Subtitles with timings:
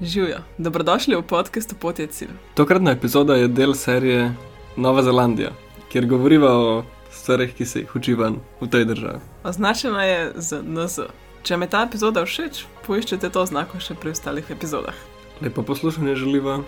[0.00, 2.28] Živijo, dobrodošli v podkastu Pot je cilj.
[2.54, 4.34] Tokratna epizoda je del serije
[4.76, 5.50] Nova Zelandija,
[5.88, 9.18] kjer govoriva o stvarih, ki se jih uči ven v tej državi.
[9.44, 11.08] Označena je z NZ.
[11.42, 14.94] Če mi ta epizoda všeč, poiščite to znako še pri ostalih epizodah.
[15.40, 16.60] Lepo poslušanje želiva.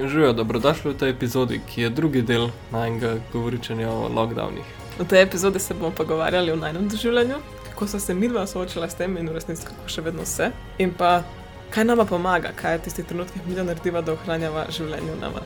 [0.00, 4.68] Živijo, dobrodošli v tej epizodi, ki je drugi del najnega govoričanja o lockdownih.
[4.98, 7.40] V tej epizodi se bomo pogovarjali o najnem doživljanju,
[7.70, 10.52] kako so se midva soočila s tem in v resnici kako še vedno se.
[10.78, 11.22] In pa
[11.70, 15.42] kaj nama pomaga, kaj je tisti trenutek, ki mi narediva, da ohranjava življenje nama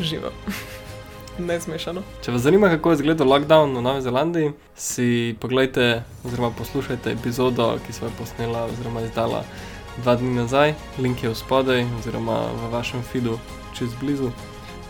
[0.00, 0.32] živo.
[1.48, 2.02] ne zmešano.
[2.24, 7.76] Če vas zanima, kako je izgledal lockdown v Novi Zelandiji, si pogledajte oziroma poslušajte epizodo,
[7.86, 9.44] ki smo jo posnela oziroma izdala
[10.02, 10.74] dva dni nazaj.
[10.98, 13.38] Link je v spodaj oziroma v vašem feedu
[13.78, 14.30] čez blizu,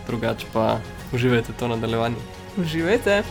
[0.07, 0.79] drugače pa
[1.13, 2.21] uživajte to nadaljevanje.
[2.57, 3.23] Uživajte!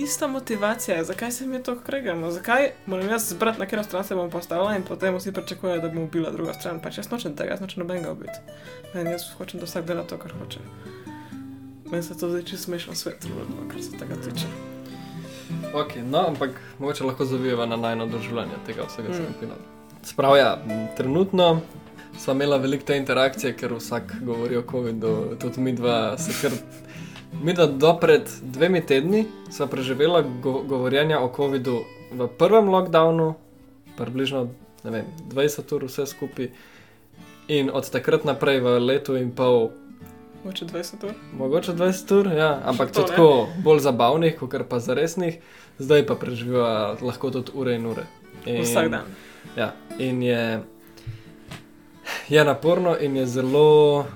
[0.00, 4.14] Ista motivacija zakaj se mi to kregamo, zakaj moram jaz zbrati, na katero stran se
[4.14, 6.80] bom postavila in potem vsi pričakujejo, da bom ubila drugo stran.
[6.80, 8.38] Pač jaz nočem tega, jaz nočem nobenega ubiti.
[8.94, 10.60] Meni jaz hočem, da vsak dela to, kar hoče.
[11.90, 13.26] Meni se to zdi čisto smešno svet,
[13.70, 14.46] kar se tega tiče.
[15.74, 19.14] Ok, no, ampak mogoče lahko zavijeva na najno doživljanje tega vsega mm.
[19.24, 19.54] skupina.
[20.02, 20.58] Sprav ja,
[20.96, 21.60] trenutno
[22.18, 26.52] sva imela veliko te interakcije, ker vsak govori o COVID-u, tudi mi dva se kar.
[27.42, 31.78] Mi, da do pred dvemi tedni smo preživeli go govorjenje o COVID-u
[32.12, 33.34] v prvem lockdownu,
[33.96, 34.48] približno
[34.84, 36.50] vem, 20 ur, vse skupaj,
[37.48, 39.70] in od takrat naprej v letu in pol.
[40.44, 41.14] Mogoče 20 ur.
[41.38, 45.40] Mogoče 20 ur, ja, ampak to, tako bolj zabavnih, kot pa za resnih,
[45.78, 48.06] zdaj pa preživiva lahko tudi ure in ure.
[48.46, 49.04] In, Vsak dan.
[49.56, 50.62] Ja, in je,
[52.28, 54.06] je naporno in je zelo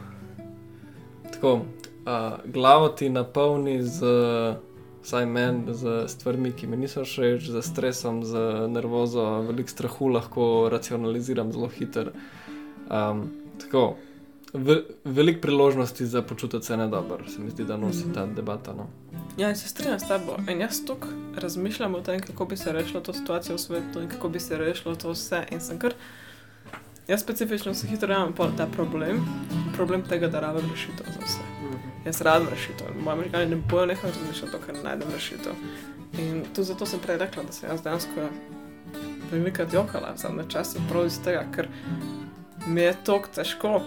[1.33, 1.61] tako
[2.07, 4.05] uh, glavo ti napolni z,
[5.03, 10.69] vsaj meni, z stvarmi, ki mi niso všeč, z stresom, z nervozo, veliko strahu lahko
[10.73, 12.13] racionaliziram zelo hiter.
[12.91, 13.31] Um,
[13.61, 13.97] tako,
[14.53, 18.75] ve, veliko priložnosti za počutiti se ne dobro, se mi zdi, da nosi ta debata.
[18.75, 18.87] No.
[19.37, 20.37] Ja, se strinjam s tabo.
[20.49, 24.09] In jaz tukaj razmišljam o tem, kako bi se rešilo to situacijo v svetu in
[24.09, 25.47] kako bi se rešilo to vse.
[25.51, 25.95] In sem kar.
[27.09, 29.25] Jaz specifično se hitro javim po ta problem,
[29.75, 31.52] problem tega, da rabim rešitev za vse.
[32.05, 35.53] Jaz rad rešitev, moji američani ne bojo nekaj razmišljati, ker najdem rešitev.
[36.19, 38.29] In tudi zato sem prej rekla, da sem jaz dejansko
[39.31, 41.69] velikrat jokala za zadnje čase, prav iz tega, ker
[42.67, 43.81] mi je tako težko,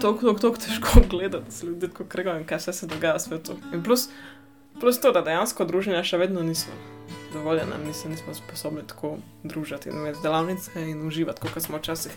[0.00, 3.56] tako, tako, tako težko gledati z ljudmi, kako kregajo in kaj se dogaja v svetu.
[3.72, 4.08] In plus,
[4.80, 6.70] plus to, da dejansko druženja še vedno niso
[7.34, 12.12] dovoljena, mi se nismo sposobni tako družiti in imeti delavnice in uživati, kot smo včasih.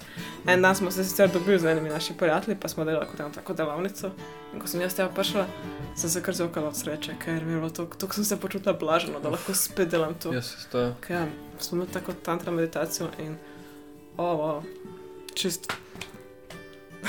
[0.48, 3.30] En dan smo se sicer dobili z enimi našimi prijatelji, pa smo delali kot eno
[3.30, 4.12] tako delavnico.
[4.54, 5.48] In ko sem jaz tega prišla,
[5.96, 8.74] sem se kar zokala od sreče, ker mi je bilo to, tako sem se počutila
[8.74, 10.34] blaženo, da lahko spet delam to.
[10.34, 10.86] Jaz se to.
[11.10, 11.26] Ja,
[11.60, 13.38] smo imeli tako tantra meditacijo in,
[14.18, 14.64] o, oh, oh,
[15.34, 15.74] čist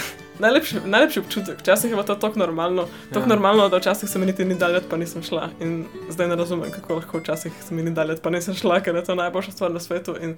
[0.45, 1.61] najlepši, najlepši občutek.
[1.61, 3.27] Včasih je bilo to tako normalno, tako ja.
[3.27, 5.49] normalno, da včasih se mi niti ni dalje, pa nisem šla.
[5.61, 8.97] In zdaj ne razumem, kako lahko včasih se mi ni dalje, pa nisem šla, ker
[8.97, 10.15] je to najboljša stvar na svetu.
[10.21, 10.37] In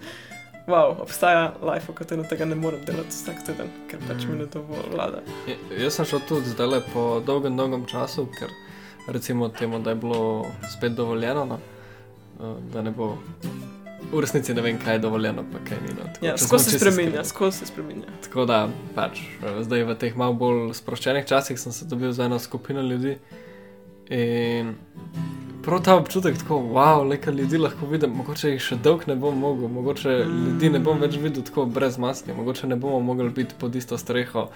[0.66, 4.30] wow, obstaja life, v katerem tega ne morem delati vsak teden, ker pač mm.
[4.30, 5.22] mi ne dovolj vlada.
[5.48, 8.52] Ja, jaz sem šel tudi zdaj po dolgem, dolgem času, ker
[9.08, 11.58] recimo temu, da je bilo spet dovoljeno, no,
[12.40, 13.16] eh, da ne bo
[14.12, 15.94] v resnici ne vem, kaj je dovoljeno, pa kaj ni.
[15.98, 16.08] No.
[16.22, 18.10] Ja, skozi se spremenja, skozi se spremenja.
[18.24, 18.60] Tako da,
[18.94, 19.22] pač,
[19.60, 23.18] zdaj v teh malo bolj sproščenih časih sem se dobil za eno skupino ljudi.
[24.10, 24.74] In
[25.62, 29.16] prav ta občutek, tako, wow, le kaj ljudi lahko vidim, mogoče jih še dolgo ne
[29.16, 33.30] bom mogel, mogoče ljudi ne bom več videl tako brez maske, mogoče ne bomo mogli
[33.36, 34.48] biti pod isto streho,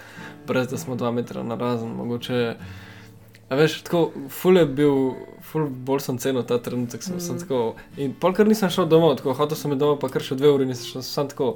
[0.47, 2.41] brez da smo dva metra na razen, mogoče.
[3.49, 4.95] A veš, tako, ful je bil,
[5.45, 7.03] ful bolj sem cenil ta trenutek.
[7.05, 7.21] Sem, mm.
[7.21, 10.49] sem tako, in polkar nisem šel domov, tako, hotel sem domov, pa kar še dve
[10.55, 11.51] uri nisem šel, sem tako,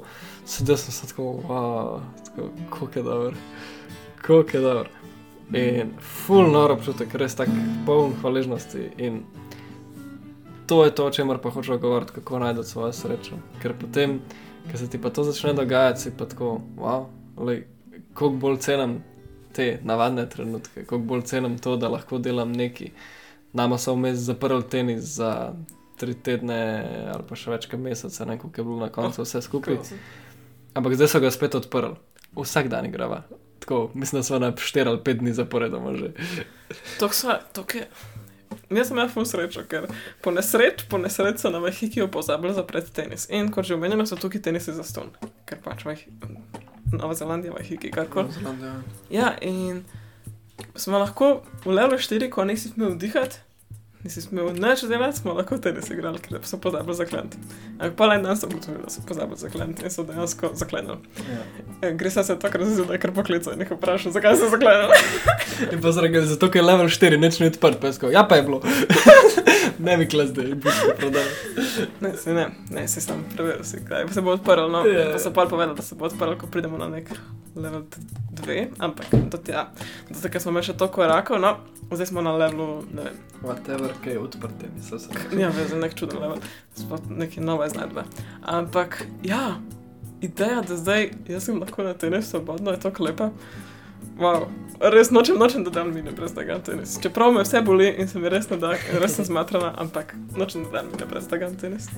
[0.46, 1.98] sedel sem se tako, wow,
[2.28, 3.44] tako, kako je dobro,
[4.22, 4.96] kako je dobro.
[5.50, 7.50] In ful noro občutek, res tak
[7.86, 8.86] poln hvaležnosti.
[9.02, 9.24] In
[10.70, 13.40] to je to, o čemer pa hočem govoriti, kako najdete svojo srečo.
[13.58, 14.20] Ker potem,
[14.70, 17.08] ko se ti pa to začne dogajati, si pa tako, wow,
[18.14, 19.00] kako bolj cenim
[19.52, 22.90] te navadne trenutke, kako bolj cenim to, da lahko delam neki.
[23.52, 25.52] Nama so vmes zaprli tenis za
[26.00, 26.60] tri tedne
[27.14, 29.80] ali pa še več kot mesece, ne kako je bilo na koncu oh, vse skupaj.
[30.74, 31.98] Ampak zdaj so ga spet odprli.
[32.38, 33.24] Vsak dan igrava.
[33.60, 36.12] Tako, mislim, da smo na 4 ali 5 dni zaporedoma že.
[37.00, 37.86] To so, to je.
[38.70, 39.86] Jaz sem imel srečo, ker
[40.22, 43.26] po nesreč, po nesreč so na Vahikiju pozabili zapreti tenis.
[43.30, 45.10] In kot že omenjeno, so tukaj tenisi za ston,
[45.46, 46.10] ker pač Vahik,
[46.92, 48.28] Nova Zelandija, Vahiki, karkoli.
[49.10, 49.84] Ja, in
[50.76, 53.38] smo lahko v levo štiri, ko nisi smel vdihati,
[54.04, 57.38] nisi smel nič delati, smo lahko tenis igrali, ker so pozabili zaklenti.
[57.78, 60.98] Ampak pa en dan so ugotovili, da so pozabili zaklenti in so dejansko zaklenili.
[61.82, 61.92] Ja.
[61.92, 65.00] Gre se tako razumeti, da je kar poklical in jih vprašal, zakaj so zaklenili.
[65.72, 68.10] In pa zraven, zato ker je level 4, neč ni odprt, pesko.
[68.10, 68.62] Ja, pa je bilo.
[69.80, 71.22] ne bi klas, da je bilo prodal.
[72.00, 74.68] Ne, se ne, ne, se sam preveril, si, kdaj se bo odprl.
[74.68, 75.12] No, Ja.
[75.12, 77.10] pa so pa povedali, da se bo odprl, ko pridemo na nek
[77.56, 77.82] level
[78.36, 79.68] 2, ampak do tja,
[80.08, 81.56] do tega smo imeli še toliko korakov, no,
[81.90, 85.08] zdaj smo na levelu, ne vem, Whatever, kaj je odprte, mislim se.
[85.34, 86.38] Ja, veš, nek čuden level,
[86.76, 88.04] sploh neke nove iznajdbe.
[88.42, 89.56] Ampak, ja,
[90.20, 93.30] ideja, da zdaj jaz sem lahko na tenis svobodno, je to klepa.
[94.18, 94.46] Wow.
[94.80, 96.98] Res nočem, nočem, da dan mine brez tega na tenis.
[97.02, 100.14] Čeprav me vse boli in se mi res ne da, in res sem zmatrana, ampak
[100.36, 101.88] nočem, da dan mine brez tega na tenis.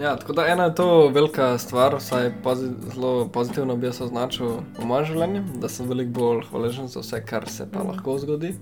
[0.00, 4.60] Ja, tako da ena je to velika stvar, vsaj pozi zelo pozitivno bi jaz označil
[4.78, 7.88] v mojem življenju, da sem veliko bolj hvaležen za vse, kar se pa Mhm.
[7.88, 8.54] lahko zgodi.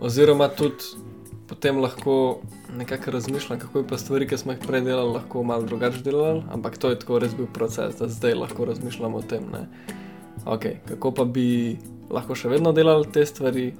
[0.00, 0.82] Oziroma tudi
[1.46, 2.40] potem lahko
[2.76, 6.42] nekako razmišljam, kako bi pa stvari, ki smo jih prej delali, lahko malo drugače delali,
[6.52, 9.66] ampak to je tako res bil proces, da zdaj lahko razmišljamo o tem, ne.
[10.46, 11.78] Ok, kako pa bi
[12.10, 13.70] lahko še vedno delali te stvari,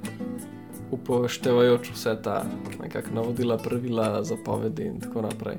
[0.92, 2.42] upoštevajoč vse ta
[2.80, 5.58] nekakšna navodila, pravila, zapovedi in tako naprej.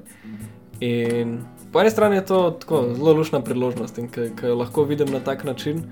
[0.84, 1.40] In
[1.74, 5.20] po eni strani je to tako zelo lušna priložnost in ki jo lahko vidim na
[5.20, 5.84] tak način,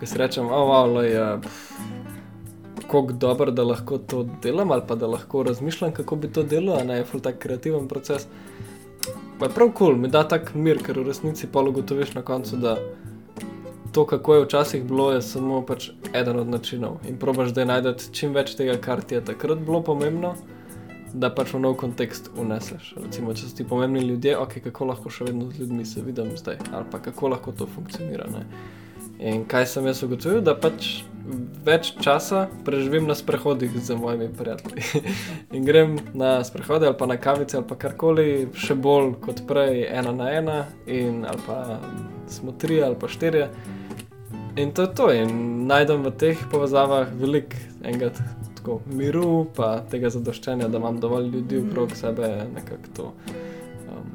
[0.00, 1.26] ki si rečem, oh, wow, je
[2.90, 6.78] kako dobro, da lahko to delam ali pa da lahko razmišljam, kako bi to delal,
[6.78, 8.26] a ne je ful tak kreativen proces.
[9.38, 12.22] Pa je prav kul, cool, mi da tak mir, ker v resnici pa ugotoviš na
[12.22, 12.76] koncu, da
[13.92, 18.10] to, kako je včasih bilo, je samo pač eden od načinov in probaš zdaj najti
[18.12, 20.34] čim več tega, kar ti je takrat bilo pomembno
[21.14, 22.94] da pač v nov kontekst uneseš.
[23.00, 26.36] Recimo, če so ti pomembni ljudje, okay, kako lahko še vedno z ljudmi se vidim
[26.38, 28.28] zdaj, ali pa kako lahko to funkcionira.
[28.30, 28.44] Ne?
[29.20, 31.02] In kaj sem jaz ugotovil, da pač
[31.66, 35.02] več časa preživim na sprehodih z mojimi prijatelji.
[35.56, 39.84] In grem na sprehode ali pa na kavice ali pa karkoli, še bolj kot prej,
[39.90, 41.80] ena na ena, in, ali pa
[42.30, 43.50] smo tri ali pa štirje.
[44.60, 45.30] In to je to, in
[45.66, 48.10] najdem v teh povezavah veliko enega
[48.54, 53.06] tako miru, pa tega zadoščenja, da imam dovolj ljudi okrog sebe, nekako to.
[53.88, 54.10] Um,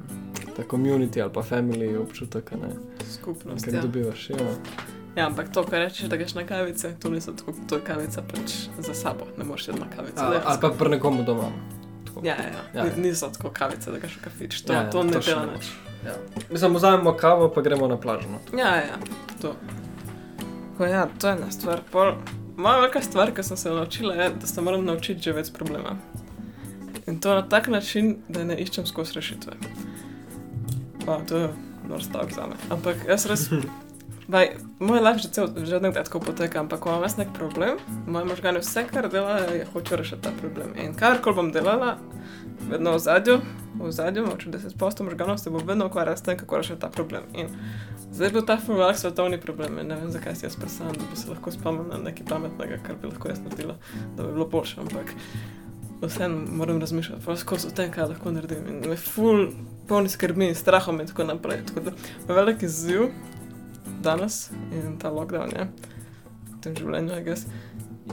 [0.52, 2.70] ta komunity ali pa family občutek, a ne,
[3.10, 3.66] Skupnost.
[3.66, 3.82] ki Ja.
[3.82, 4.30] dobivaš.
[4.30, 4.38] Ja.
[5.16, 8.22] ja, ampak to, kar rečeš, da greš na kavice, to niso tako, to je kavica
[8.24, 10.20] pač za sabo, ne moreš iti na kavice.
[10.20, 11.50] Ali, ali pa pri nekomu doma.
[12.06, 12.22] Tako.
[12.24, 12.64] Ja, ja, ja.
[12.76, 12.84] Ja.
[12.88, 15.22] Ni- Niso tako kavice, da greš v kafič, to, Ja, ja, ja, to ne to
[15.22, 15.66] še dela ne nič.
[16.06, 16.14] Ja.
[16.52, 18.30] Mislim, vzamemo kavo, pa gremo na plažo.
[18.30, 18.38] No.
[18.54, 18.98] Ja, ja,
[19.42, 19.56] to.
[20.78, 21.82] Ko, ja, to je ena stvar.
[21.92, 22.14] Pol,
[22.58, 25.98] moja velika stvar, ki sem se naučila, je, da se moram naučiti živeti s problema.
[27.08, 29.54] In to na tak način, da ne iščem skozi rešitve.
[31.06, 31.50] Pa, to je
[31.88, 32.56] nor stavek za me.
[32.70, 33.50] Ampak jaz res.
[34.28, 34.48] Baj,
[34.80, 37.78] moj life že, cel, že od nekdaj tako poteka, ampak ko imam jaz nek problem,
[38.08, 40.74] moje možgane vse, kar delajo, je hoče rešiti ta problem.
[40.82, 41.98] In karkoli bom delala,
[42.70, 43.38] vedno v zadju,
[43.78, 47.30] v zadju, moče 10% možganov se bo vedno ukvarjal s tem, kako rešiti ta problem.
[47.34, 47.54] In
[48.12, 51.22] zdaj bo ta velik svetovni problem in ne vem, zakaj si jaz predstavljam, da bi
[51.22, 53.78] se lahko spomnil na nekaj pametnega, kar bi lahko jaz naredila,
[54.18, 55.14] da bi bilo boljše, ampak
[56.02, 58.66] vseeno moram razmišljati, pa skozi o tem, kaj lahko naredim.
[58.74, 59.48] In me ful,
[59.88, 61.62] polni skrbi in strahom in tako naprej.
[61.70, 61.92] Tako
[62.28, 63.10] da velik izziv
[64.06, 65.68] danes in ta lockdown je
[66.52, 67.48] v tem življenju, guess,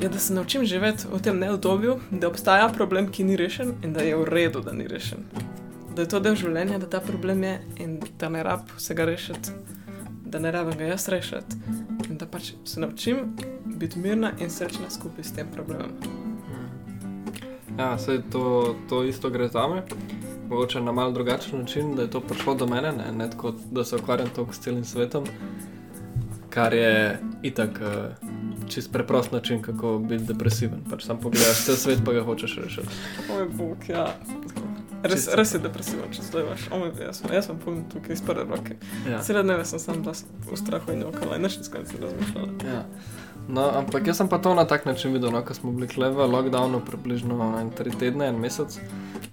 [0.00, 3.92] je, da se naučim živeti v tem neudobju, da obstaja problem, ki ni rešen in
[3.92, 5.26] da je v redu, da ni rešen.
[5.96, 9.52] Da je to del življenja, da ta problem je in da ne rab vsega rešiti,
[10.24, 11.60] da ne rabim ga jaz rešiti.
[12.08, 13.36] In da pač se naučim
[13.76, 15.92] biti mirna in srečna skupaj s tem problemom.
[17.78, 19.82] Ja, vse to, to isto gre za me.
[20.48, 23.84] Mogoče na mal drugačen način, da je to prišlo do mene, ne, ne tako, da
[23.84, 25.24] se ukvarjam toliko s celim svetom,
[26.54, 30.84] kar je itak uh, čist preprost način, kako biti depresiven.
[30.90, 32.88] Pač sam pogledaš cel svet, pa ga hočeš rešiti.
[33.36, 34.06] Oj, bog, ja.
[35.02, 36.68] Res, res je depresiven, če to imaš.
[36.70, 38.76] Oj, jaz sem, jaz sem poln tukaj iz prve roke.
[39.08, 39.18] Ja.
[39.24, 42.52] Cele dneve sem sam bila v strahu in okolo in nič nisem razmišljala.
[42.68, 42.84] Ja.
[43.48, 46.12] No, ampak jaz sem pa to na tak način videl, no, ko smo bili kle
[46.14, 48.78] v lockdownu, približno en tri tedne, en mesec,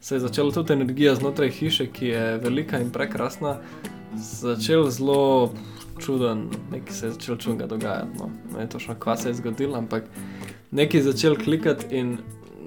[0.01, 3.59] se je začela tudi energija znotraj hiše, ki je velika in prekrasna,
[4.17, 5.53] začel zelo
[5.99, 8.19] čuden, nekaj se je začel čudnega dogajati.
[8.19, 8.29] No.
[8.57, 10.03] Ne točno, kva se je zgodilo, ampak
[10.71, 12.17] nekaj je začel klikati in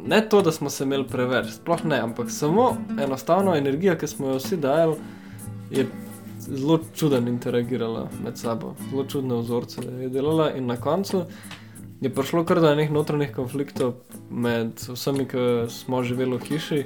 [0.07, 4.29] ne to, da smo se imeli preveč, sploh ne, ampak samo enostavno energija, ki smo
[4.29, 4.97] jo vsi dajali,
[5.71, 5.87] je
[6.41, 11.25] zelo čuden interagirala med sabo, zelo čudne vzorce je delala in na koncu
[12.03, 13.95] je prišlo kar do enih notranjih konfliktov
[14.31, 16.85] med vsemi, ki smo živeli v hiši.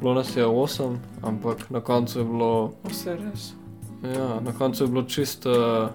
[0.00, 2.72] Bilo nas je osem, ampak na koncu je bilo.
[2.90, 3.52] Vse res.
[4.02, 5.88] Ja, na koncu je bilo čisto.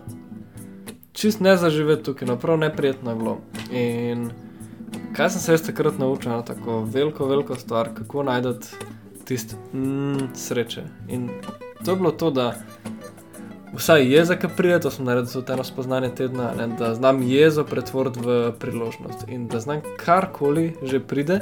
[1.13, 3.37] Čist ne zaživeti tukaj, no, prav neprijetno je bilo.
[3.71, 4.29] In
[5.15, 8.75] kaj sem se jaz takrat naučil, na tako veliko, veliko stvar, kako najti
[9.25, 10.83] tisto mm, sreče.
[11.07, 11.29] In
[11.85, 12.53] to je bilo to, da
[13.73, 17.63] vsaj jeza, ki pride, to sem naredil za eno spoznanje tedna, ne, da znam jezo
[17.63, 21.39] pretvoriti v priložnost in da znam karkoli že pride.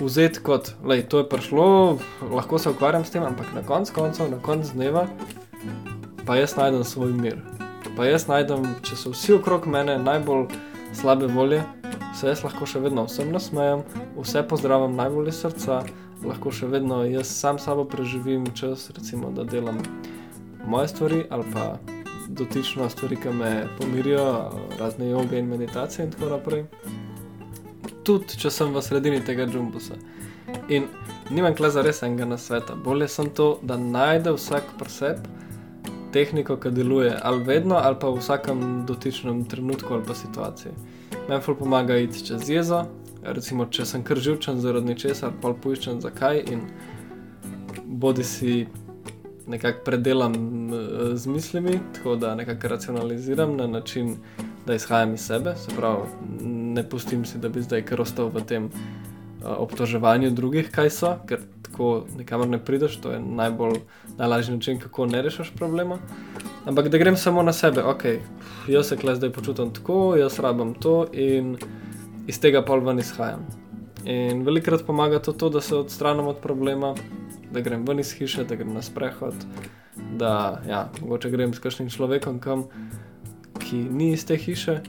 [0.00, 1.98] Vzeti kot, da je to prišlo,
[2.30, 5.06] lahko se ukvarjam s tem, ampak na koncu koncev, na koncu dneva,
[6.26, 7.38] pa jaz najdem svoj mir.
[7.96, 10.46] Pa jaz najdem, če so vsi okrog mene najbolj
[10.96, 11.62] slabe volje,
[12.16, 13.82] se jaz lahko še vedno vsem nasmejem,
[14.16, 15.82] vse pozdravim najbolj iz srca,
[16.24, 19.80] lahko še vedno jaz sam sabo preživim čas, recimo, da delam
[20.66, 21.76] moje stvari ali pa
[22.28, 24.24] dotično stvari, ki me pomirijo,
[24.78, 26.64] razne joge in meditacije in tako naprej.
[28.06, 29.98] Tudi če sem v sredini tega džumbusa.
[30.72, 30.88] In
[31.30, 32.74] nimam kle za res enega na sveta.
[32.74, 35.20] Bolje sem to, da najde vsak preseb
[36.12, 40.72] tehniko, ki deluje ali vedno, ali pa v vsakem dotičnem trenutku ali pa situaciji.
[41.28, 42.84] Meni ful pomaga iti čez jezo,
[43.22, 46.64] recimo, če sem kar živčen zaradi nečesa, pa poiščem zakaj in
[47.86, 48.66] bodi si
[49.46, 54.16] nekako predelam eh, z mislimi, tako da nekako racionaliziram na način,
[54.66, 56.08] da izhajam iz sebe, se pravi,
[56.46, 58.70] ne pustim si, da bi zdaj kar ostal v tem
[59.44, 63.80] obtoževanju drugih, kaj so, ker tako nikamor ne prideš, to je najbolj
[64.18, 65.98] najlažji način, kako ne rešiš problema.
[66.66, 68.04] Ampak da grem samo na sebe, ok,
[68.68, 71.56] jaz se kle zdaj počutim tako, jaz rabim to in
[72.26, 73.46] iz tega pol ven izhajam.
[74.04, 76.94] In velikrat pomaga to, to da se odstranim od problema,
[77.52, 79.34] da grem ven iz hiše, da grem na sprehod,
[80.18, 82.64] da ja, mogoče grem s kakšnim človekom, kam,
[83.58, 84.80] ki ni iz te hiše,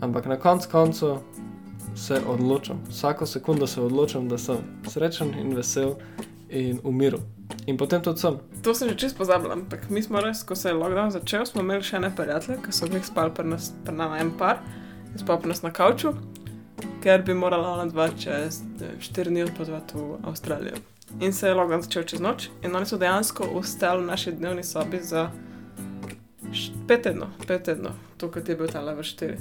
[0.00, 1.16] ampak na koncu koncu
[2.00, 2.80] se odločam.
[2.88, 4.56] Vsako sekundo se odločam, da sem
[4.88, 5.94] srečen in vesel
[6.48, 7.18] in umiru.
[7.66, 8.38] In potem to sem.
[8.62, 11.60] To sem že čest pozabil, ampak mi smo res, ko se je lockdown začel, smo
[11.60, 14.62] imeli še ne prijatelje, ki so jih spali pri nas, pri nama en par,
[15.16, 16.14] spal pri nas na kavču,
[17.04, 20.80] ker bi morala ona dva čez 4 dni odpotovati v Avstralijo.
[21.20, 24.64] In se je lockdown začel čez noč, in oni so dejansko ostali v naši dnevni
[24.64, 25.28] sobi za
[26.88, 29.36] pet tednov, pet tednov, to, kot je bil ta level 4,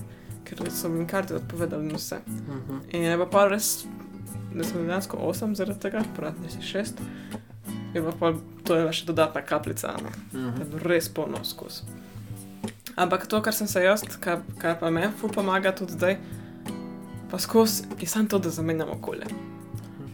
[0.49, 2.21] ker so jim karte odpovedali in vse.
[2.27, 2.61] Uh mhm.
[2.69, 2.95] -huh.
[2.95, 3.85] In je pa res,
[4.55, 6.91] da smo dejansko 8 zaradi tega, pravno si 6.
[7.93, 10.57] Je pa to je še dodatna kapljica, uh -huh.
[10.57, 11.81] da je res polno skozi.
[12.95, 16.17] Ampak to, kar sem se jaz, kar, kar pa meni pomaga tudi zdaj,
[17.31, 19.25] pa skozi, je samo to, da zamenjamo okolje.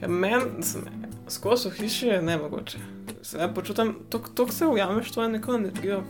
[0.01, 0.43] Ja, meni,
[1.27, 2.77] skozi v hiši je ne mogoče.
[3.21, 6.03] Se ja počutim, tako se ujameš to neko energijo.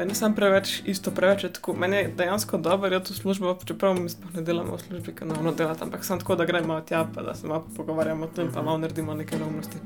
[0.00, 3.98] Meni sem preveč, isto preveč, tako, meni je dejansko dobro, da je to služba, čeprav
[4.00, 7.02] mi sploh ne delamo v službi, ki nam delamo, ampak sem tako, da gremo tja,
[7.14, 9.76] pa da se malo pogovarjamo o tem, pa malo naredimo nekaj neumnosti,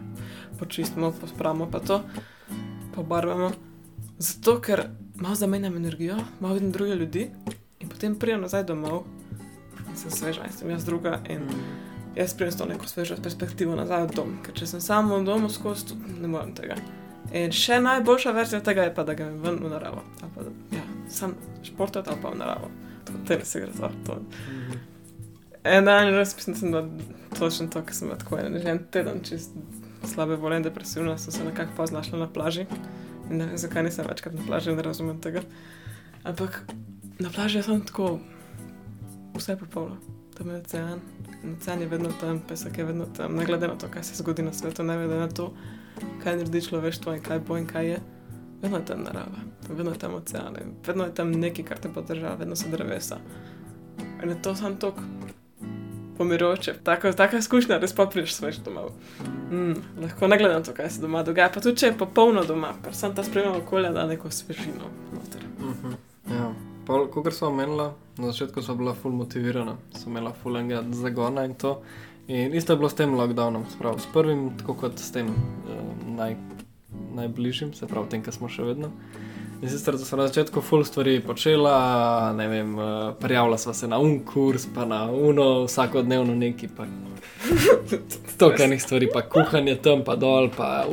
[0.59, 1.99] počistimo, pospravimo pa to,
[2.94, 3.50] pobarvamo.
[4.18, 4.87] Zato, ker
[5.18, 7.30] malo zamenjam energijo, malo vidim druge ljudi
[7.80, 9.02] in potem prijem nazaj domov
[9.90, 11.18] in sem sveža in sem jaz druga.
[11.28, 14.80] In, mm jaz prijem s to neko svežo perspektivo nazaj v dom, ker če sem
[14.80, 16.78] samo v domu skozi, tudi ne morem tega.
[17.35, 20.05] In še najboljša verzija tega je pa, da grem ven v naravo.
[20.21, 21.35] Pa, ja, sam
[21.67, 22.71] športati ali pa v naravo.
[23.05, 24.21] Tako da ne se gre za to.
[25.64, 26.85] En dan, res mislim, da
[27.38, 29.57] točno to, kar sem tako en, en teden, čist
[30.07, 32.67] slabe volje depresivna, sem se nekako pa znašla na plaži.
[33.31, 35.43] In ne vem, zakaj nisem večkrat na plaži, ne razumem tega.
[36.25, 36.62] Ampak
[37.19, 38.19] na plaži je samo tako,
[39.35, 39.97] vse popolno
[40.35, 41.00] tam je ocean,
[41.43, 44.17] in ocean je vedno tam, pesek je vedno tam, ne glede na to, kaj se
[44.19, 45.55] zgodi na svetu, ne glede na to,
[46.22, 48.00] kaj naredi človeštvo in kaj bo in kaj je.
[48.62, 52.34] Vedno je tam narava, vedno je tam ocean, vedno je tam nekaj, kar te podrža,
[52.38, 53.18] vedno so drevesa.
[54.22, 55.00] In je to samo tok
[56.18, 58.92] pomiroče, tako, taka izkušnja, res pa prideš svež domov.
[59.50, 62.44] Mm, lahko ne glede na to, kaj se doma dogaja, pa tudi če je popolno
[62.44, 64.88] doma, pa sem ta spremljal okolje, da neko svežino.
[65.12, 65.96] Uh mhm, -huh.
[66.34, 66.54] Ja,
[67.12, 71.54] kot sem omenila, Na začetku so bila full motivirana, so imela full enega zagona in
[71.54, 71.80] to.
[72.28, 75.81] In isto je bilo s tem lockdownom, sprav, s prvim, tako kot s tem uh,
[76.16, 76.37] naj,
[77.14, 78.88] najbližjim, se pravi, tem, ki smo še vedno.
[79.61, 84.00] In sicer so na začetku full stvari počela, ne vem, uh, prijavila sva se na
[84.00, 86.88] un kurs, pa na uno, vsakodnevno neki, pa
[88.35, 90.87] stokanih stvari, pa kuhanje tam, pa dol, pa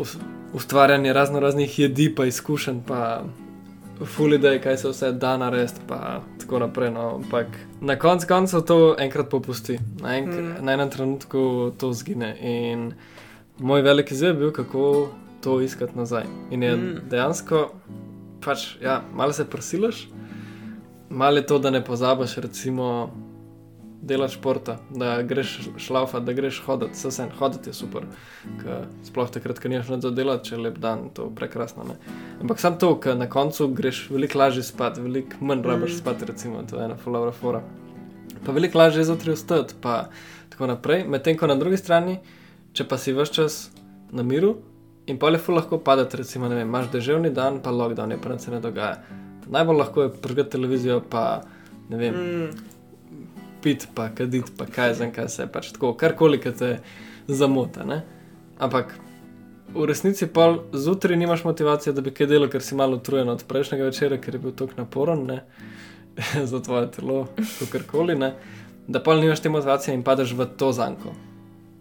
[0.54, 3.24] ustvarjanje razno raznih jedi, pa izkušenj, pa
[4.06, 6.92] fully da je, kaj se vse da narediti, pa tako naprej.
[6.92, 7.16] No.
[7.16, 7.48] Ampak
[7.82, 10.54] na koncu koncev to enkrat popusti, na, enk mm.
[10.62, 12.36] na enem trenutku to zgine.
[12.42, 12.94] In
[13.60, 15.10] moj velik izziv je bil, kako
[15.44, 16.24] to iskati nazaj.
[16.52, 17.10] In je Mm.
[17.10, 17.72] dejansko,
[18.46, 20.08] pač, ja, malo se prisilaš,
[21.10, 23.12] malo je to, da ne pozabiš, recimo,
[24.02, 28.06] delati športa, da greš šlaufa, da greš hoditi, vse vse, hoditi je super,
[28.62, 31.84] Ke sploh takrat, ko nimaš nič za delati, če je lep dan, to je prekrasno.
[31.86, 31.96] Ne?
[32.42, 35.98] Ampak sam to, ker na koncu greš veliko lažje spat, veliko manj rabiš Mm.
[35.98, 37.62] spati, recimo, to je ena fulavra fora.
[38.46, 40.10] Pa veliko lažje je zjutraj vstati, pa
[40.50, 41.06] tako naprej.
[41.08, 42.18] Medtem ko na drugi strani,
[42.74, 43.72] če pa si vse čas
[44.12, 44.56] na miru
[45.08, 48.38] in pa je ful lahko padati, recimo, vem, imaš deževni dan, pa lockdown je, pa
[48.40, 48.98] se ne dogaja.
[49.48, 51.42] Najbolj lahko je prižgati televizijo, pa
[51.90, 52.50] ne vem, Mm,
[53.64, 56.72] pit, pa kaditi, pa kaj za kaj se pač tako, karkoli, ki te
[57.28, 57.86] zamota.
[57.86, 58.02] Ne?
[58.60, 58.94] Ampak
[59.74, 63.44] v resnici pa zjutraj nimaš motivacije, da bi kaj delal, ker si malo utrujen od
[63.48, 65.42] prejšnjega večera, ker je bil tako naporen ne?
[66.52, 67.26] za tvoje telo,
[67.60, 68.16] kakorkoli.
[68.16, 68.34] ne.
[68.88, 71.14] Da pa nimaš te motivacije in padeš v to zanko.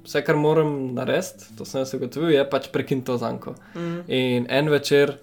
[0.04, 3.54] Vse, kar moram narediti, to sem jaz ugotovil, je pač prekiniti to zanko.
[3.74, 5.16] mm, In en večer,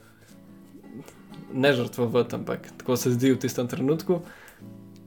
[1.54, 4.22] ne žrtvovati, ampak tako se zdi v tistem trenutku.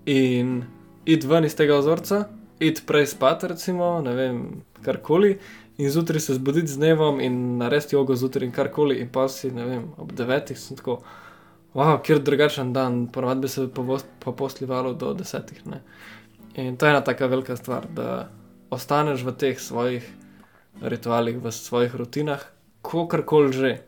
[0.07, 0.63] In
[1.11, 2.25] id ven iz tega ozorca,
[2.61, 4.39] id prej spat, recimo, ne vem,
[4.85, 5.37] karkoli,
[5.81, 9.51] in zjutraj se zbuditi z dnevom in narediti jogo zjutraj in karkoli, in pa si,
[9.55, 11.01] ne vem, ob devetih sem tako,
[11.75, 15.67] wow, kjer drugačen dan, ponovadi bi se povost- poposlivalo do desetih.
[15.67, 15.83] Ne?
[16.55, 18.29] In to je ena taka velika stvar, da
[18.71, 20.05] ostaneš v teh svojih
[20.83, 22.45] ritualih, v svojih rutinah,
[22.83, 23.79] kakorkoli že.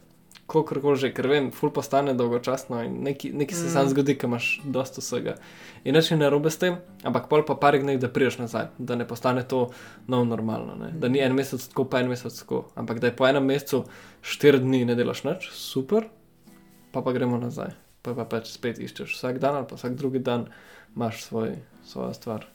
[0.47, 3.71] Kakorkoli že, ker vem, ful postane dolgočasno in nekaj, nekaj se Mm.
[3.71, 5.35] sam zgodi, ko imaš dosta vsega.
[5.85, 8.95] In nič ni narobe s tem, ampak pol pa par dni, da priješ nazaj, da
[8.95, 9.71] ne postane to
[10.07, 10.75] nov normalno.
[10.75, 10.91] Ne?
[10.99, 13.85] Da ni en mesec tako, pa en mesec tako, ampak da je po enem mesecu
[14.23, 16.05] štiri dni ne delaš nič, super,
[16.93, 17.71] pa pa gremo nazaj.
[18.03, 20.49] Pa pa pač spet iščeš vsak dan ali pa vsak drugi dan
[20.97, 21.57] imaš svoj,
[21.87, 22.47] svojo stvar.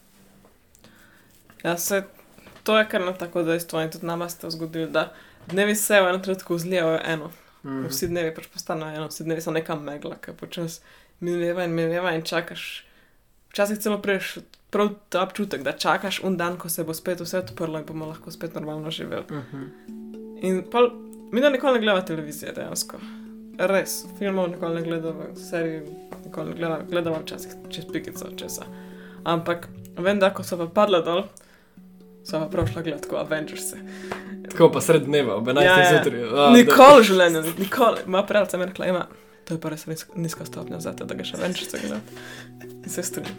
[1.64, 2.04] Ja, se,
[2.64, 5.14] to je kar na tako dejstvo in tudi nama se je zgodilo, da
[5.48, 7.32] dnevi se v enem trenutku zlijajo v eno.
[7.64, 7.88] Mhm.
[7.88, 10.82] Vsi dnevi pač postanejo eno, vsi dnevi so neka megla, ki počasi
[11.20, 12.86] mineva in mineva in čakaš.
[13.50, 14.38] Včasih celo prejš
[14.70, 18.06] prav ta občutek, da čakaš un dan, ko se bo spet vse odprlo in bomo
[18.06, 19.26] lahko spet normalno živeli.
[19.32, 19.64] Mhm.
[20.42, 20.92] In pol,
[21.32, 23.00] mi da nikoli ne gledamo televizije, dejansko.
[23.58, 25.82] Res, filmov nikoli ne gledamo, serij
[26.26, 28.66] nikoli ne gledamo, gledamo včasih čez pikico, česa.
[29.24, 31.24] Ampak vem, da ko so pa padla dol,
[32.24, 33.74] so pa prav šla gledati kot Avengers.
[34.58, 35.66] Tako pa sred dneva, ob 11.
[35.66, 35.90] Ja, ja.
[35.94, 36.52] zjutraj.
[36.56, 38.06] Nikoli v življenju, nikoli.
[38.10, 39.04] Mi je rekla, ima,
[39.46, 42.00] to je pa res nizka, nizka stopnja za te, da ga še Avengers gleda.
[42.66, 43.38] In se strinjam.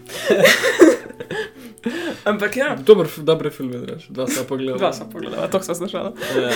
[2.30, 4.06] Ampak ja, Dober, fi- dobre filme, draž.
[4.14, 4.78] dva sem pogledal.
[4.78, 6.14] dva sem pogledala, to sem slišala.
[6.38, 6.54] Ja.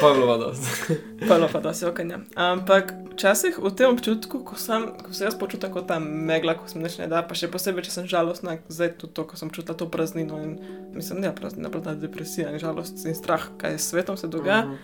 [0.00, 0.90] Pavlova dost.
[1.28, 2.18] Palo pa da si okanja.
[2.34, 6.68] Ampak včasih v tem občutku, ko, sem, ko se jaz počutim kot ta megla, ko
[6.68, 9.50] sem nič ne da, pa še posebej, če sem žalostna, zdaj tudi to, ko sem
[9.50, 10.58] čutila to praznino in
[10.94, 14.66] mislim, ne praznina, pa ta depresija in žalost in strah, kaj s svetom se dogaja,
[14.68, 14.76] Mhm.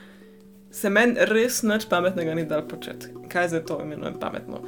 [0.71, 3.12] se meni res nič pametnega ni dal početi.
[3.29, 4.64] Kaj zdaj to imenujem pametno?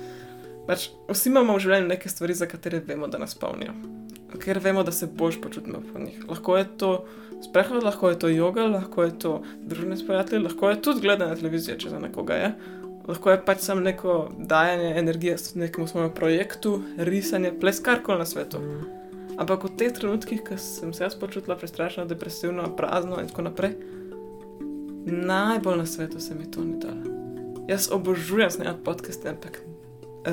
[0.66, 3.72] Pač vsi imamo v življenju neke stvari, za katere vemo, da nas polnijo.
[4.36, 6.22] Ker vemo, da se boš počutimo po njih.
[6.28, 6.90] Lahko je to
[7.42, 11.36] sprehod, lahko je to yoga, lahko je to družine s prijatelji, lahko je tudi gledanje
[11.36, 12.52] televizije, če za nekoga je.
[13.06, 18.62] Lahko je pač samo neko dajanje energije nekemu svojemu projektu, risanje, ples, karkoli na svetu.
[19.36, 23.76] Ampak v teh trenutkih, ko sem se jaz počutila prestrašena, depresivna, prazna in tako naprej,
[25.06, 27.14] najbolj na svetu se mi to ni dalo.
[27.68, 29.60] Jaz obožujem snemati podcaste, ampak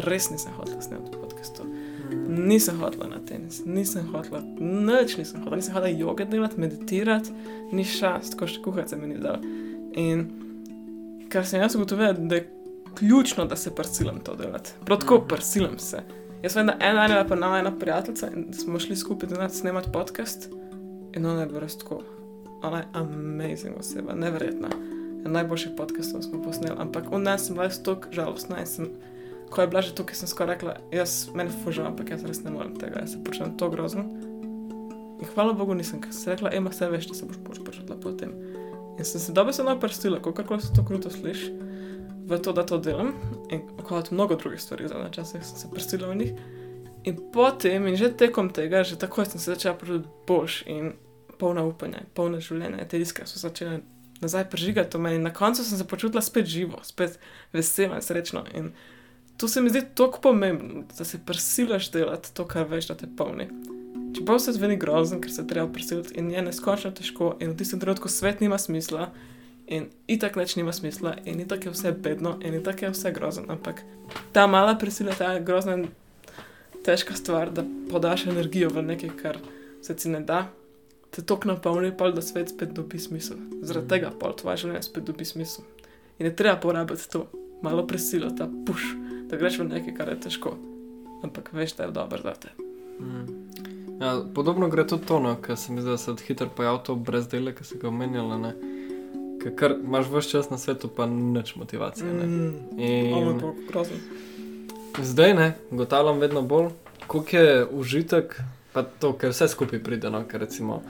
[0.08, 1.73] res nisem hotela snemati podcastov.
[2.16, 7.32] Nisem hotela na tenis, nisem hotela, nič nisem hotela, nisem hotela joge delati, meditirati,
[7.72, 9.40] ni šans, tako še kuhati se mi ni dalo.
[9.94, 10.26] In
[11.30, 12.50] kar sem jaz ugotovila, da je
[12.98, 14.72] ključno, da se prsilam to delati.
[14.86, 15.28] Prav tako Mhm.
[15.28, 16.04] prsilam se.
[16.44, 19.90] Jaz vem, da ena ali pa nama ena prijateljica in smo šli skupaj delati snemati
[19.94, 20.50] podcast
[21.14, 22.02] in ona je bila res tako.
[22.64, 24.68] Ona je amazing oseba, neverjetna.
[25.26, 28.88] En najboljših podcastov smo posneli, ampak v nas sem bila res tako žalostna in sem,
[29.54, 32.50] ko je bila že tukaj, sem skoraj rekla, jaz meni fužam, ampak jaz res ne
[32.50, 34.02] morem tega, jaz se počutim to grozno.
[35.22, 38.34] In hvala Bogu nisem, rekla, ema, vse veš, da se boš boš počutila potem.
[38.98, 41.54] In sem se dobro se naprstila, kako se to kruto sliši,
[42.26, 43.14] v to, da to delam
[43.52, 46.34] in kot mnogo drugih stvari, zadnje čase sem se prstila v njih.
[47.04, 50.94] In potem, in že tekom tega, že takoj sem se začela počutiti boljš in
[51.38, 52.88] polna upanja, polna življenja.
[52.88, 53.82] Te iskre so začele
[54.24, 55.20] nazaj prižigati v meni.
[55.20, 57.20] Na koncu sem se počutila spet živo, spet
[57.54, 58.46] vesela in srečna.
[59.44, 63.08] To se mi zdi tako pomembno, da se prisilaš delati to, kar veš, da te
[63.18, 63.50] polni.
[64.16, 67.82] Čeprav se zveni grozen, ker se treba prisiliti in je neskončno težko, in v tistem
[67.82, 69.10] trenutku svet nima smisla,
[69.68, 73.52] in itak več nima smisla, in itak je vse bedno, in itak je vse grozen,
[73.52, 73.84] ampak
[74.32, 75.86] ta mala prisila, ta grozna in
[76.88, 79.44] težka stvar, da podaš energijo v nekaj, kar
[79.84, 80.46] se ti ne da,
[81.12, 83.44] te tok napolni, pa da svet spet dobi smisel.
[83.60, 85.68] Zaradi tega pa tvoje življenje spet dobi smisel.
[86.16, 87.28] In je treba porabiti to,
[87.64, 88.94] malo prisilo, ta puš,
[89.30, 90.58] da greš v nekaj, kar je težko.
[91.24, 92.50] Ampak veš, da je dobro za te.
[93.00, 93.44] Mm.
[94.02, 96.96] Ja, podobno gre tudi to, no, ker se mi zdi, da se hitro pojavil to
[96.96, 98.52] brez dela, ki se ga omenjala.
[99.60, 102.14] Ker imaš vse čas na svetu, pa nič motivacije.
[102.14, 102.80] Mm.
[102.80, 103.42] In...
[105.02, 106.70] Zdaj ne, ugotavljam vedno bolj,
[107.08, 108.42] koliko je užitek,
[108.74, 110.10] pa to, ker vse skupaj pride.
[110.10, 110.82] No, ker recimo,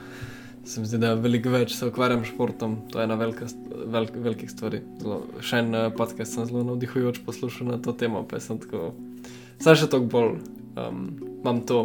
[0.64, 3.46] se mi zdi, da veliko več se ukvarjam s športom, to je ena velika,
[3.92, 4.80] vel, velikih stvari.
[5.00, 8.94] Zelo, še en uh, podcast sem zelo navdihujoč poslušal na to temo, pa sem tako,
[9.60, 10.32] zdaj še toliko bolj
[10.80, 11.04] um,
[11.42, 11.84] imam to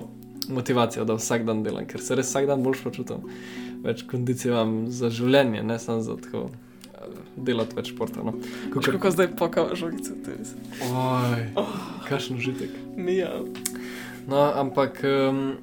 [0.49, 3.27] motivacijo, da vsak dan delam, ker se res vsak dan bolj počutim.
[3.83, 6.47] Več kondicije imam za življenje, ne samo za tako.
[6.99, 8.23] Eh, delati več športa.
[8.25, 8.33] No.
[8.73, 10.15] Kako, kako zdaj pokava žogice?
[10.89, 11.77] Oj, oh.
[12.07, 12.73] kakšen užitek.
[12.97, 13.37] Mija.
[14.27, 15.53] No, ampak um,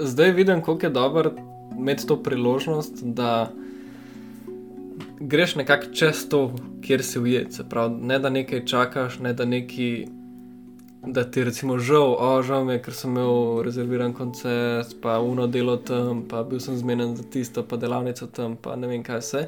[0.00, 1.34] zdaj vidim, kako je dobro
[1.78, 3.50] imeti to priložnost, da
[5.20, 7.60] greš nekako čez to, kjer si ujet.
[8.00, 10.06] Ne da nekaj čakaš, ne da nekaj
[11.06, 15.46] da ti je žal, o, žal mi je, ker sem imel rezerviran koncert, pa uno
[15.46, 19.20] delo tam, pa bil sem zmeden za tisto, pa delavnico tam, pa ne vem kaj
[19.20, 19.46] vse.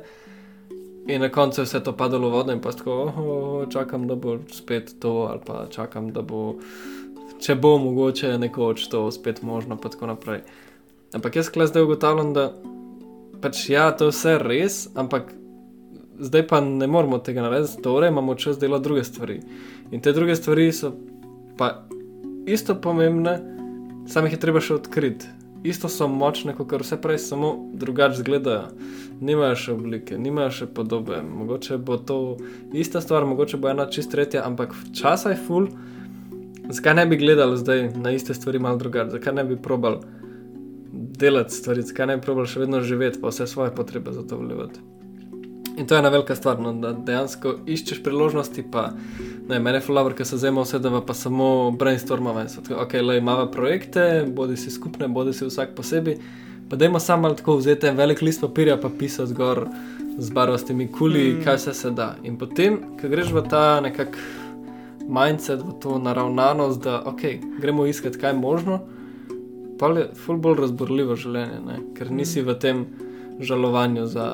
[1.09, 4.15] In na koncu je vse to padalo v vodo in pa tako, oh, čakam, da
[4.15, 6.59] bo spet to, ali pa čakam, da bo,
[7.41, 10.45] če bo mogoče nekoč to spet možno, pa tako naprej.
[11.15, 12.51] Ampak jaz kle zdaj ugotavljam, da
[13.41, 15.33] pač ja, to je vse res, ampak
[16.19, 19.41] zdaj pa ne moramo tega narediti, torej imamo čas delati druge stvari.
[19.91, 20.93] In te druge stvari so
[21.59, 21.87] pa
[22.47, 23.39] isto pomembne,
[24.07, 25.27] samo jih je treba še odkriti.
[25.67, 28.69] Isto so močne, kot vse prej, samo drugače izgledajo.
[29.21, 31.19] Nimajo še oblike, nimajo še podobe.
[31.27, 32.19] Mogoče bo to
[32.73, 35.67] ista stvar, mogoče bo ena čist tretja, ampak časa je full.
[36.71, 39.17] Zakaj ne bi gledali zdaj na iste stvari malo drugače?
[39.17, 39.99] Zakaj ne bi probal
[41.19, 44.39] delati stvari, zakaj ne bi probal še vedno živeti, pa vse svoje potrebe za to
[44.39, 44.81] vlivati?
[45.79, 48.65] In to je ena velika stvar, no, da dejansko iščeš priložnosti.
[48.73, 48.89] Pa,
[49.49, 52.47] ne, mene fulaver, ker se zema vse, da pa samo brainstormava.
[52.83, 56.19] Ok, le imamo projekte, bodi si skupne, bodi si vsak posebej.
[56.69, 59.69] Pa da ima samo tako vzeti en velik list papirja, pa pisati zgor
[60.19, 61.45] z barvastimi kuli, mm.
[61.45, 62.11] kaj vse se da.
[62.27, 64.19] In potem, ko greš v ta nekak
[65.07, 67.23] mindset, v to naravnanost, da ok,
[67.63, 68.81] gremo iskati, kaj je možno,
[69.79, 71.81] pa je ful bolj razborljivo življenje, ne?
[71.97, 72.87] ker nisi v tem
[73.41, 74.29] žalovanju za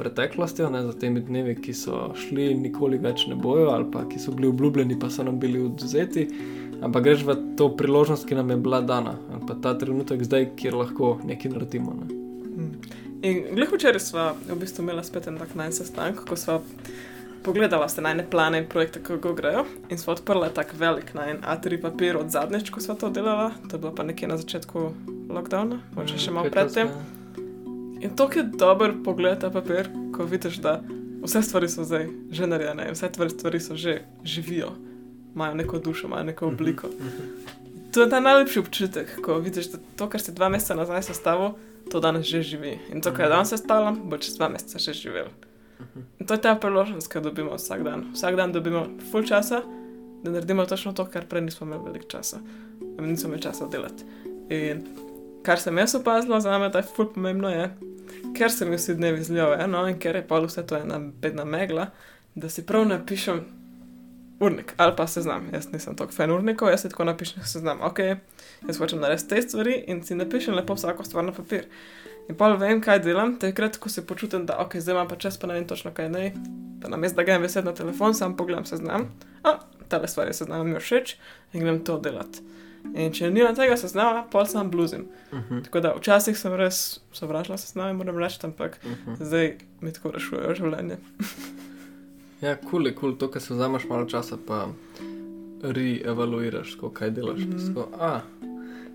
[0.00, 4.06] preteklostjo, ne, za temi dnevi, ki so šli in nikoli več ne bojo, ali pa
[4.08, 6.24] ki so bili obljubljeni, pa so nam bili odzeti.
[6.80, 10.54] Ampak greš v to priložnost, ki nam je bila dana, ali pa ta trenutek zdaj,
[10.56, 11.96] kjer lahko nekaj naredimo.
[11.98, 12.08] Ne.
[12.48, 12.72] Mm.
[13.28, 16.62] In glede včeraj smo v bistvu imeli spet en tak najmanj sestanek, ko smo
[17.44, 19.64] pogledali ste najne plane in projekte, kako grejo.
[19.88, 23.76] In smo odprli tak velik najmanj A3 papir od zadnjič, ko smo to delali, to
[23.76, 24.92] je bilo pa nekje na začetku
[25.28, 26.88] lockdowna, morda še malo predtem.
[26.88, 27.18] Ja.
[28.00, 30.80] In to je dober pogled ta papir, ko vidiš, da
[31.22, 34.72] vse stvari so zdaj že narejene, vse stvari so že živijo,
[35.34, 36.88] imajo neko dušo, imajo neko mhm, obliko.
[36.88, 37.58] Mhm.
[37.92, 41.58] To je ta najlepši občutek, ko vidiš, da to, kar si dva meseca nazaj sestavil,
[41.90, 42.78] to danes že živi.
[42.92, 43.34] In to, kar mhm.
[43.34, 45.28] danes sestavljam, bo čez dva meseca še živel.
[46.18, 48.04] In to je ta priložnost, ki jo dobimo vsak dan.
[48.14, 49.62] Vsak dan dobimo full časa,
[50.22, 52.40] da naredimo točno to, kar prej nismo imeli veliko časa.
[53.00, 54.04] Nismo imeli časa delati.
[54.50, 54.82] In
[55.42, 57.70] kar sem jaz opazila, za me je ful pomembno, je,
[58.36, 61.44] ker se mi vsi dnevi zlijo eno in ker je pa vse to ena bedna
[61.44, 61.90] megla,
[62.34, 63.40] da si prav napišem
[64.40, 65.48] urnik ali pa seznam.
[65.52, 67.80] Jaz nisem tako fan urnikov, jaz si tako napišem seznam.
[67.80, 67.98] Ok,
[68.68, 71.66] jaz hočem narediti te stvari in si napišem lepo vsako stvar na papir.
[72.30, 75.38] In pa vem, kaj delam, takrat, ko se počutim, da ok, zdaj imam pa čas,
[75.38, 76.28] pa ne vem točno kaj naj.
[76.82, 79.08] Pa na mestu, da grem veseti na telefon, sam pogledam seznam.
[79.42, 79.56] A,
[79.90, 81.16] tale stvar je seznam mi všeč
[81.52, 82.44] in grem to delati.
[82.94, 85.08] In če nimam tega seznama, pol sem bluzim.
[85.32, 85.54] Uh mhm.
[85.54, 85.64] -huh.
[85.64, 89.10] Tako da včasih sem res sovražila sezname, moram reči, ampak uh mhm.
[89.10, 89.24] -huh.
[89.24, 90.96] zdaj mi tako rešujejo življenje.
[92.46, 93.18] ja, kul cool je kul, cool.
[93.18, 94.68] to, kar se vzameš malo časa, pa
[95.62, 97.38] re-evaluiraš, kaj delaš.
[97.38, 97.70] Uh -huh.
[97.70, 98.20] sko, a,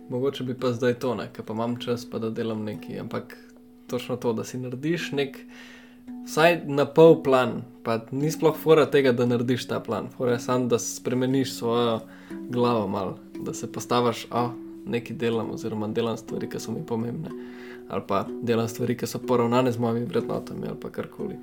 [0.10, 3.00] mogoče bi pa zdaj to, ker pa imam čas, pa da delam nekaj.
[3.00, 3.38] Ampak
[3.88, 5.39] točno to, da si narediš nek.
[6.26, 10.10] Vsaj na pol plan, pa ni sploh fora tega, da narediš ta plan.
[10.18, 12.00] Fora je samo, da spremeniš svojo
[12.50, 14.52] glavo malo da se postaviš, da
[14.86, 17.30] nekaj delam, oziroma delam stvari, ki so mi pomembne,
[17.89, 21.36] ali pa delam stvari, ki so poravnane z mojimi vrednotami ali karkoli.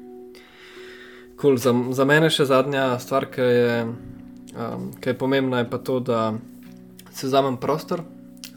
[1.40, 1.56] Cool.
[1.56, 3.78] Za, za mene še zadnja stvar, ki je,
[4.54, 6.34] um, ki je pomembna, je pa to, da
[7.10, 8.04] se vzamem prostor.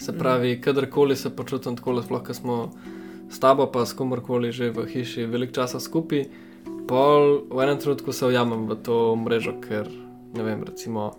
[0.05, 0.61] Se pravi, mm.
[0.61, 2.71] kadarkoli se počutim tako, sploh, ko smo
[3.29, 6.27] s tabo, pa s komorkoli že v hiši, veliko časa skupaj,
[6.85, 9.89] pol v enem trenutku se ujamem v to mrežo, ker
[10.37, 11.17] ne vem, recimo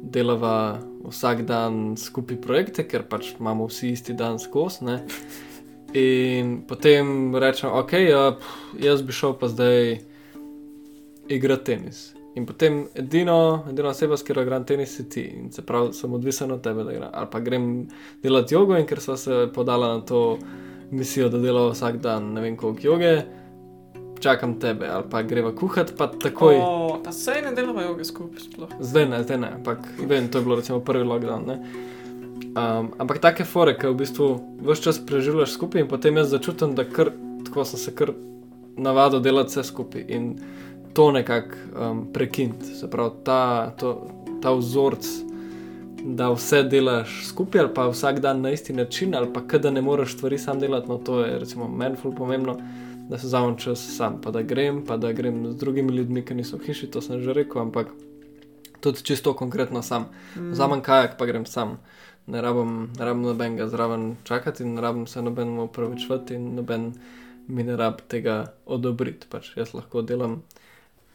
[0.00, 4.96] delava vsak dan skupaj projekte, ker pač imamo vsi isti dan skozi.
[5.92, 8.24] In potem rečem, ok, ja,
[8.80, 10.00] jaz bi šel pa zdaj
[11.28, 12.14] igra tenis.
[12.34, 15.26] In potem edino, edino oseba, s katero igram tenis, si ti.
[15.36, 17.10] In se pravi, sem odvisen od tebe, da igram.
[17.12, 17.66] Ali pa grem
[18.22, 20.38] delati jogo, in ker sem se podala na to
[20.90, 23.22] misijo, da delam vsak dan ne vem koliko joge,
[24.20, 26.56] čakam tebe, ali pa greva kuhati, pa takoj.
[26.60, 28.74] O, pa sej ne delamo joge skupaj sploh.
[28.80, 31.46] Zdaj ne, zdaj ne, ampak vem, to je bilo recimo prvi lockdown.
[31.46, 31.58] Ne?
[32.52, 34.28] Um, ampak take fore, ki v bistvu
[34.62, 37.10] vse čas preživljaš skupaj in potem jaz začutim, da kar,
[37.46, 38.12] tako sem se kar
[38.76, 40.34] navadil delati vse skupaj in
[40.92, 42.74] to nekako um, prekiniti.
[42.74, 44.08] Se pravi, ta, to,
[44.42, 45.06] ta vzorc,
[46.04, 49.82] da vse delaš skupaj ali pa vsak dan na isti način, ali pa da ne
[49.82, 52.56] moreš stvari sam delati, no to je recimo meni ful pomembno.
[53.08, 56.34] Da se zavem čas sam, pa da grem, pa da grem z drugimi ljudmi, ki
[56.34, 57.90] niso v hiši, to sem že rekel, ampak
[58.80, 60.06] tudi čisto konkretno sam.
[60.36, 60.50] Mm.
[60.50, 61.78] Vzamem kajak, pa grem sam.
[62.26, 66.92] Ne rabim, ne rabim nobenega zraven čakati, ne rabim se nobenemu upravičevati, in noben
[67.48, 69.26] mi ne rab tega odobriti.
[69.30, 70.40] Pač jaz lahko delam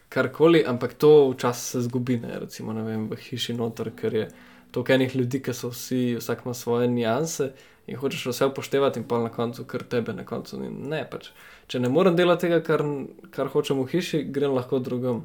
[0.09, 4.27] karkoli, ampak to včasih se zgubi, ne, recimo ne vem, v hiši noter, ker je
[4.71, 7.51] toliko enih ljudi, ki so vsi, vsak ima svoje nianse
[7.87, 10.69] in hočeš vse upoštevati, in pa na koncu, kar tebe na koncu ni.
[10.69, 11.31] Ne, pač.
[11.71, 12.83] Če ne morem delati tega, kar,
[13.31, 15.23] kar hočem v hiši, grem lahko drugam.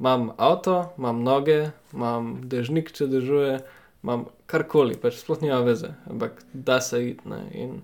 [0.00, 3.56] Imam avto, imam noge, imam dežnik, če dežuje,
[4.04, 7.24] imam karkoli, pač sploh nima veze, ampak da se id.
[7.28, 7.40] Ne?
[7.56, 7.74] In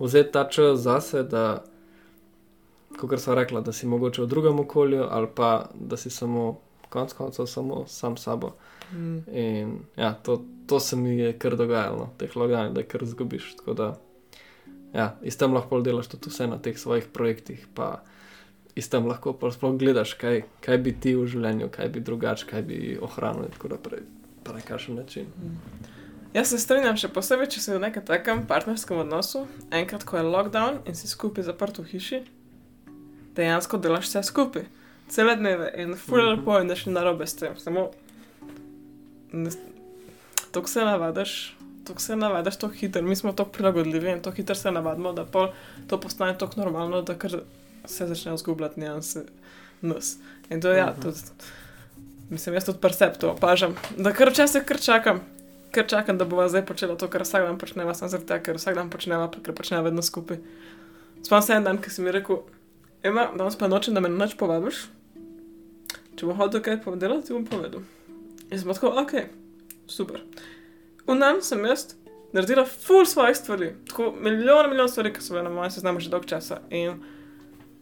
[0.00, 1.64] vzeti ta čas zase, da,
[3.00, 7.12] kot sem rekla, da si mogoče v drugem okolju, ali pa da si samo, konc
[7.12, 8.54] koncev, samo sam sabo.
[8.92, 9.18] Mm.
[9.32, 13.56] In ja, to, to se mi je kar dogajalo, teh loganj, da kar zgubiš.
[13.56, 13.94] Tako da,
[14.94, 18.02] ja, iz tam lahko delaš tudi vse na teh svojih projektih, pa
[18.74, 22.46] iz tam lahko pa sploh gledaš, kaj, kaj bi ti v življenju, kaj bi drugače,
[22.50, 24.06] kaj bi ohranil in tako naprej.
[24.44, 25.30] Pa na kakšen način.
[26.34, 30.24] Jaz se strinjam, še posebej, če si v nekem takem partnerskem odnosu, enkrat, ko je
[30.26, 32.18] lockdown in si skupaj zaprt v hiši,
[33.34, 34.64] dejansko delaš vse skupaj,
[35.08, 36.38] cele dneve in fully Mhm.
[36.38, 37.58] lepo in da še narobe s tem.
[37.58, 37.90] Samo
[40.50, 44.54] to se navadaš, to se navadaš tako hitro, mi smo tako prilagodljivi in tako hitro
[44.54, 45.48] se navadimo, da pol
[45.86, 47.40] to postane tako normalno, da kar
[47.84, 49.24] se začne zgubljati nianse
[49.82, 50.16] nas.
[50.50, 51.02] In to je, ja, Mhm.
[51.02, 51.18] tudi,
[52.30, 55.20] mislim, jaz tudi percepto opažam, da kar včasih kar čakam.
[55.70, 58.54] Ker čakam, da bova zdaj počela to, kar vsak dan počneva, sem zaradi tega, ker
[58.54, 60.38] vsak dan počneva, ker počneva vedno skupaj.
[61.22, 62.36] Spomnim se en dan, ki si mi rekel,
[63.04, 64.86] Ema, danes pa nočem, da me na noč povabiš.
[66.16, 67.82] Če bom hodil kaj povedati, ti bom povedal.
[68.48, 69.12] In sem tako, ok,
[69.90, 70.22] super.
[71.04, 71.90] V dan sem jaz
[72.32, 76.08] naredila full svojih stvari, tako milijon, milijon stvari, ki so bile na mojem seznamu že
[76.14, 76.62] dolgo časa.
[76.72, 77.02] In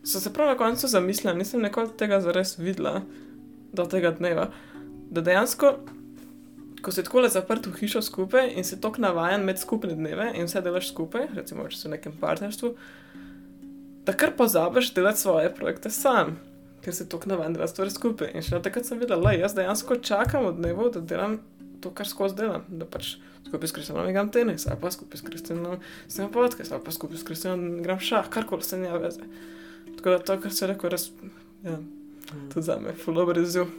[0.03, 3.05] sem se prav na koncu zamislila, nisem nikoli tega zares videla
[3.73, 4.49] do tega dneva,
[5.11, 5.77] da dejansko,
[6.83, 10.33] ko si tako le zaprt v hišo skupaj in si tako navajen med skupne dneve
[10.35, 12.75] in vse delaš skupaj, recimo, če si v nekem partnerstvu,
[14.07, 16.38] da kar pozabiš delati svoje projekte sam,
[16.83, 18.33] ker si tako navaden delati stvari skupaj.
[18.35, 21.38] In še takrat sem videla, da jaz dejansko čakam od dnevov, da delam
[21.83, 22.67] to, kar skozi delam.
[22.69, 26.85] Da pač skupaj s Kristjanom igram tenis, ali pa skupaj s Kristjanom snemam podcast, ali
[26.85, 29.27] pa skupaj s Kristjanom igram šah, karkoli se nima veze.
[29.97, 31.11] Tako da to, kar se reče, res,
[31.65, 31.79] ja,
[32.53, 33.71] tudi za me, full dobro izziv.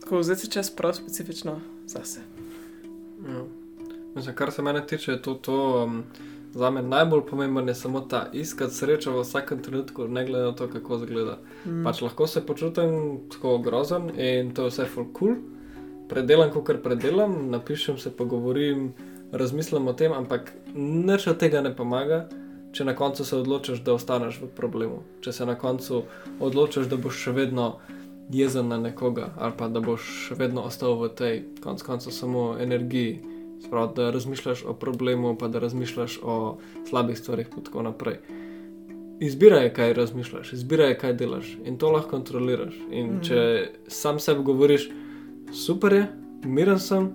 [0.00, 2.20] Tako vzeti si čas prav specifično zase.
[3.28, 3.44] Ja.
[4.14, 6.04] Mislim, kar se mene tiče, je to, to um,
[6.54, 10.52] za me najbolj pomemben je samo ta iskati srečo v vsakem trenutku, ne glede na
[10.52, 11.38] to, kako izgleda.
[11.66, 11.84] Mm.
[11.84, 15.36] Pač lahko se počutim tako grozen in to je vse full cool,
[16.08, 18.92] predelam, kot predelam, napišem se, pogovorim,
[19.32, 22.26] razmislim o tem, ampak nič od tega ne pomaga,
[22.72, 25.02] če na koncu se odločiš, da ostaneš v problemu.
[25.20, 26.04] Če se na koncu
[26.40, 27.72] odločiš, da boš še vedno
[28.30, 32.54] jezen na nekoga ali pa da boš še vedno ostal v tej, konc koncev, samo
[32.58, 33.18] energiji.
[33.60, 38.16] Sprav, da razmišljaš o problemu, pa da razmišljaš o slabih stvarih, in tako naprej.
[39.20, 42.74] Izbiraj, kaj razmišljaš, izbiraj, kaj delaš in to lahko kontroliraš.
[42.90, 43.22] In mm.
[43.22, 43.40] če
[43.88, 44.88] sam sebi govoriš,
[45.52, 46.06] super je,
[46.44, 47.10] miren sem,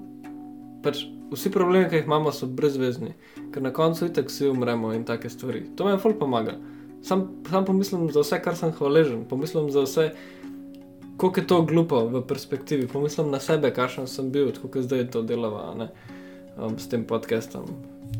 [0.83, 3.15] pač vsi problemi, ki jih imamo, so brezvezni,
[3.53, 5.65] ker na koncu itek vsi umremo in take stvari.
[5.75, 6.59] To me ful pomaga.
[7.05, 10.09] Sam, sam pomislim za vse, kar sem hvaležen, pomislim za vse,
[11.17, 15.21] koliko je to glupo v perspektivi, pomislim na sebe, kakšen sem bil, kako zdaj to
[15.21, 15.89] delava ne,
[16.57, 17.65] um, s tem podcastom.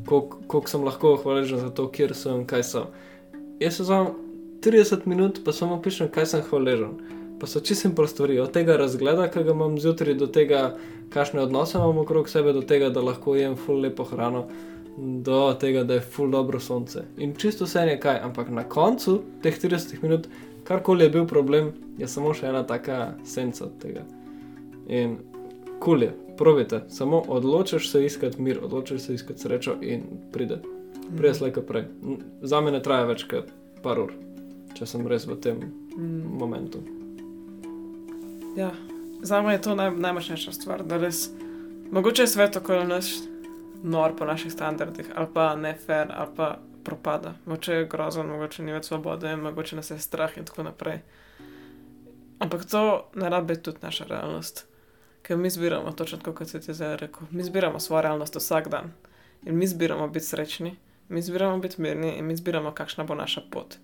[0.06, 2.84] Koliko koliko sem lahko hvaležen za to, kjer sem, kaj sem.
[3.60, 4.08] Jaz se znam
[4.62, 6.98] 30 minut, pa samo pišem, kaj sem hvaležen.
[7.40, 10.78] Pa so čisto simple stvari, od tega razgleda, ki ga imam zjutraj, do tega,
[11.14, 14.46] kakšne odnose imam okrog sebe, do tega, da lahko jem ful lepo hrano,
[14.98, 17.04] do tega, da je ful dobro sonce.
[17.18, 20.28] In čisto vse je kaj, ampak na koncu teh 30 minut,
[20.64, 24.06] karkoli je bil problem, je samo še ena taka senca od tega.
[24.88, 25.18] In
[25.84, 30.62] kul je, probite, samo odločiš se iskati mir, odločiš se iskati srečo in pride.
[31.18, 31.86] Pride slej kot prej.
[32.42, 33.52] Za me ne traja več kot
[33.84, 34.14] par ur,
[34.74, 35.60] če sem res v tem
[35.98, 36.38] Mm.
[36.40, 36.80] momentu.
[38.58, 38.72] Ja,
[39.22, 41.30] za me je to naj, najmočnejša stvar, da res.
[41.92, 43.24] Mogoče je svet okoli nas
[43.84, 47.34] nor po naših standardih, ali pa ne fair, ali pa propada.
[47.46, 51.00] Mogoče je grozen, mogoče ni več svobode, mogoče nas je strah in tako naprej.
[52.40, 54.68] Ampak to ne rabi biti tudi naša realnost.
[55.26, 58.92] Ker mi zbiramo, točno kot se ti zdaj rekel, mi zbiramo svojo realnost vsak dan.
[59.44, 60.76] In mi zbiramo biti srečni,
[61.10, 63.76] mi zbiramo biti mirni in mi zbiramo, kakšna bo naša pot.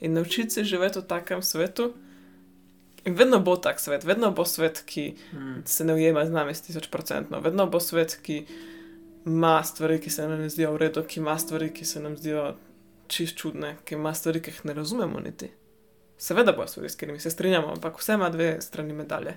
[0.00, 1.92] In naučiti se živeti v takem svetu.
[3.04, 5.62] In vedno bo tak svet, vedno bo svet, ki Mm.
[5.64, 8.46] se ne ujema z nami, tisoč procentno, vedno bo svet, ki
[9.26, 12.16] ima stvari, ki se nam ne zdijo v redu, ki ima stvari, ki se nam
[12.16, 12.54] zdijo
[13.06, 15.50] čist čudne, ki ima stvari, ki jih ne razumemo niti.
[16.18, 19.36] Seveda bo stvari, s katerimi se strinjamo, ampak vse ima dve strani medalje.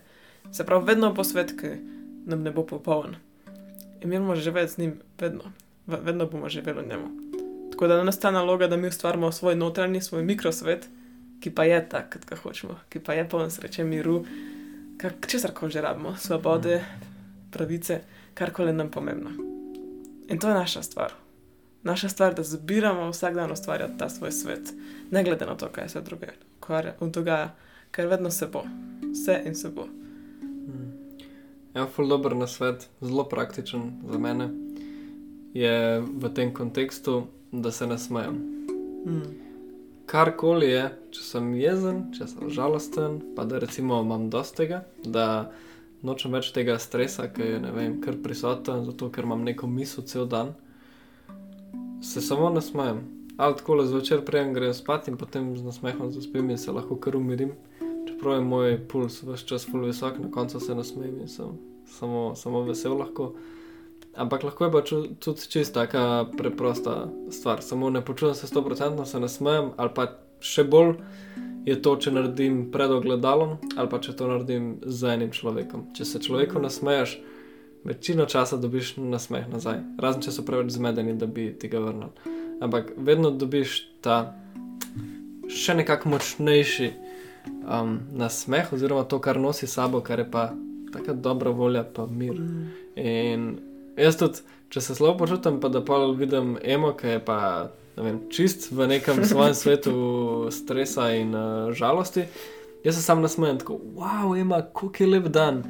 [0.52, 1.68] Se pravi, vedno bo svet, ki
[2.26, 3.16] nam ne bo popoln.
[4.02, 5.52] In mi moramo živeti z njim, vedno,
[5.88, 7.08] V- vedno bomo živeli v njemu.
[7.72, 10.90] Tako da nas ta naloga, da mi ustvarimo svoj notranji, svoj mikrosvet,
[11.40, 14.26] ki pa je tak, kot ga hočemo, ki pa je poln sreče, miru,
[15.28, 16.84] česar koli že rabimo, svobode,
[17.52, 18.02] pravice,
[18.34, 19.30] karkoli je nam pomembno.
[20.30, 21.14] In to je naša stvar.
[21.84, 24.74] Naša stvar, da zbiramo vsak dan ustvarjati ta svoj svet,
[25.12, 27.56] ne glede na to, kaj se druge ukvarja, dogaja,
[27.92, 28.64] ker vedno se bo,
[29.12, 29.88] vse in se bo.
[31.78, 34.50] Ja, ful dobr na svet, zelo praktičen za mene
[35.54, 38.38] je v tem kontekstu, da se ne smejem.
[39.06, 39.28] Mm.
[40.10, 45.28] Karkoli je, če sem jezen, če sem žalosten, pa da recimo imam dosti tega, da
[46.02, 50.08] nočem več tega stresa, ki je ne vem, kar prisoten, zato ker imam neko misel
[50.10, 50.56] cel dan,
[52.02, 53.06] se samo nasmejem.
[53.38, 56.98] Ali tako le zvečer prejem grem spat in potem z nasmehom zaspim in se lahko
[56.98, 57.54] kar umirim.
[58.18, 61.46] Čeprav je moj puls vse čas full visok, na koncu se nasmejem in sem
[61.86, 63.34] samo, samo vesel lahko.
[64.16, 67.62] Ampak lahko je pa ču- tudi čisto taka preprosta stvar.
[67.62, 70.08] Samo ne počutim se 100%, se nasmejem, ali pa
[70.40, 70.96] še bolj
[71.66, 75.94] je to, če naredim pred ogledalom, ali pa če to naredim z enim človekom.
[75.94, 77.20] Če se človeku nasmeješ,
[77.84, 82.34] večino časa dobiš nasmeh nazaj, razen če so preveč zmedeni, da bi ti ga vrnili.
[82.62, 84.34] Ampak vedno dobiš ta
[85.48, 87.07] še nekako močnejši
[87.48, 90.52] um, nasmeh, oziroma to, kar nosi sabo, kar je pa
[90.94, 92.40] taka dobra volja, pa mir.
[92.40, 92.70] Mm.
[92.96, 93.48] In
[93.98, 97.40] jaz tudi, če se slabo počutim, pa da pa vidim emo, ki je pa
[97.98, 99.96] vem, čist v nekem svojem svetu
[100.52, 102.28] stresa in uh, žalosti,
[102.84, 105.64] jaz se sam nasmejem tako, wow, ima, kako je lep dan.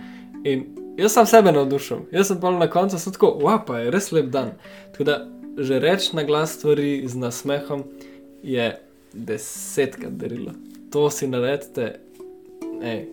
[0.43, 3.91] In jaz sam sebe navdušim, jaz sem pa na koncu sem tako, wow, pa je
[3.91, 4.55] res lep dan.
[4.93, 5.17] Tako da
[5.57, 7.83] že reči na glas stvari z nasmehom
[8.45, 8.75] je
[9.13, 10.53] desetkrat darilo.
[10.91, 11.99] To si naredite,
[12.81, 13.03] ej,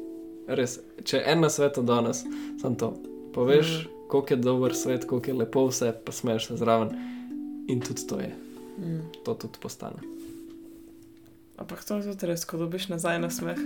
[0.46, 2.22] res, če en na svetu danes,
[2.62, 2.94] sem to.
[3.34, 4.08] Poveš, mm.
[4.08, 6.94] koliko je dober svet, koliko je lepo vse, pa smeješ se zraven.
[7.68, 8.32] In tudi to je,
[8.78, 9.00] Mm.
[9.24, 10.02] to tudi postane.
[11.56, 13.58] Ampak to je tudi res, ko dobiš nazaj na smeh.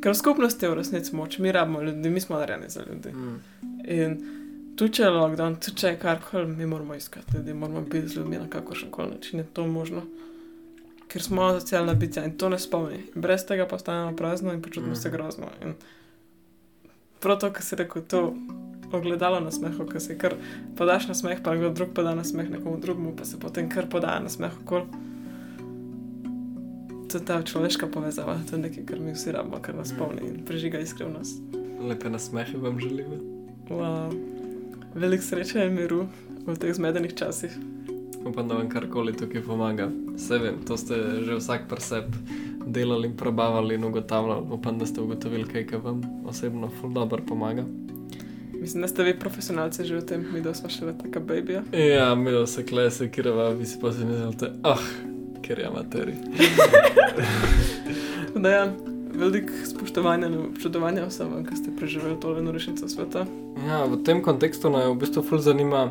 [0.00, 3.12] Ker v skupnosti je v resnici moč, mi rabimo ljudi, mi smo narejeni za ljudi.
[3.12, 3.38] Mm.
[3.84, 4.18] In
[4.76, 8.16] tu če je lockdown, tu če je karkoli, mi moramo iskati ljudi, moramo biti z
[8.16, 10.02] ljudmi na kakršen koli način, je to možno.
[11.10, 13.00] Ker smo socialna bitja in to ne spomni.
[13.14, 14.96] Brez tega postanemo prazno in počutimo mm.
[14.96, 15.16] se Mhm.
[15.16, 15.46] grozno.
[15.62, 15.74] In
[17.20, 18.34] prav to, kar si rekel, to
[18.92, 20.34] ogledalo na smehu, ki si kar
[20.76, 23.86] podaš na smeh, pa nekdo drug poda na smeh nekomu drugemu, pa se potem kar
[23.90, 24.86] podaja na smeh okol.
[27.10, 30.28] To je ta človeška povezava, to je nekaj, kar mi vsi rabimo, kar nas spomni
[30.28, 31.42] in prežiga iskrivnost.
[31.80, 33.06] Lepe nasmehe vam želim.
[33.68, 34.14] Wow.
[34.94, 36.06] Veliko sreče in miru
[36.46, 37.54] v teh zmedenih časih.
[38.26, 39.88] Upam, da vam karkoli tukaj pomaga.
[40.14, 42.04] Vse vem, to ste že vsak preseb
[42.66, 44.46] delali in probavali in ugotavljali.
[44.50, 47.64] Upam, da ste ugotovili kaj, kar vam osebno ful dobro pomaga.
[48.52, 51.62] Mislim, da ste vi profesionalci že v tem, mi da smo še le taka babija.
[51.72, 54.84] Ja, mi da se klese, kirava, vi si pa si mislite, ah,
[55.42, 56.14] ker je materi.
[58.34, 58.66] Da ja,
[59.14, 63.24] veliko spoštovanja in občudovanja vsem, ki ste preživeli tole norišnico sveta.
[63.66, 65.88] Ja, v tem kontekstu me v bistvu ful zanima,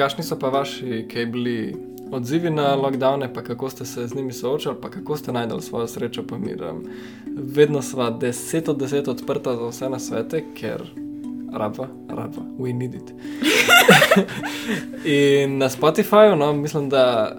[0.00, 1.76] kakšni so pa vaši, kaj bili
[2.12, 5.86] odzivi na lockdowne, pa kako ste se z njimi soočali, pa kako ste najdel svojo
[5.86, 6.64] srečo pa mir.
[7.36, 10.82] Vedno sva 10 od 10 odprta za vse na svete, ker
[11.52, 13.12] raba, raba, we need it.
[15.44, 17.36] In na Spotifyju, no, mislim, da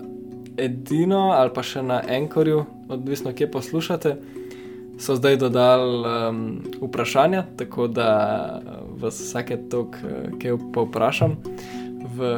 [0.57, 4.15] edino ali pa še na Anchorju, odvisno kje poslušate,
[4.99, 8.61] so zdaj dodali um, vprašanja, tako da
[9.01, 11.39] vas vsake tok, uh, kaj povprašam
[12.03, 12.29] v,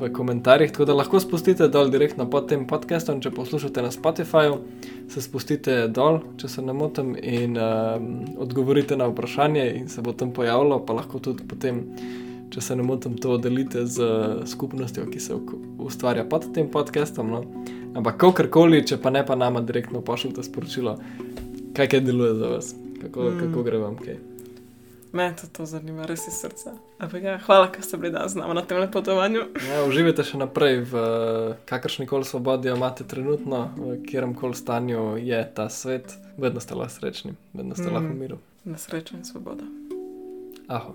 [0.00, 0.72] v komentarjih.
[0.72, 4.58] Tako da lahko spustite dol direktno pod tem podcastom, če poslušate na Spotifyju,
[5.12, 8.10] se spustite dol, če se ne motim, in um,
[8.42, 11.86] odgovorite na vprašanje, in se bo tam pojavilo, pa lahko tudi potem.
[12.52, 14.04] Če se ne motim, to delite z
[14.44, 15.38] skupnostjo, ki se
[15.80, 17.30] ustvarja pod tem podcastom.
[17.32, 17.38] No?
[17.96, 20.98] Ampak, kakorkoli, če pa ne, pa nama direktno pošljite sporočilo,
[21.72, 23.40] kaj kaj deluje za vas, kako, mm.
[23.40, 24.20] kako gre vam kaj.
[25.16, 26.76] Me to, to zanima, res iz srca.
[27.02, 29.48] Ampak ja, hvala, ker ste bili danes z nami na tem potovanju.
[29.66, 30.94] Ja, uživajte še naprej v
[31.66, 36.14] kakršni koli svobodi jo imate trenutno, v katerem koli stanju je ta svet.
[36.38, 37.94] Vedno ste lahko srečni, vedno ste mm.
[37.98, 38.38] lahko v miru.
[38.62, 39.66] Na srečo in svobodo.
[40.70, 40.94] Aho.